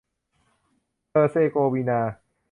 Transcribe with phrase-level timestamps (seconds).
[1.09, 1.99] เฮอร์เซโกวีนา